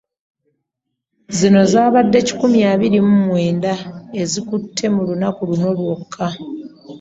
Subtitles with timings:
[1.37, 3.71] Zino zibadde kikumi abiri mu mwenda
[4.21, 6.27] ezikutte mu lunaku lumu lwokka.